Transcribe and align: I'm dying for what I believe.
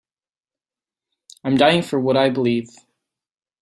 I'm 1.43 1.57
dying 1.57 1.83
for 1.83 1.99
what 1.99 2.17
I 2.17 2.31
believe. 2.31 2.69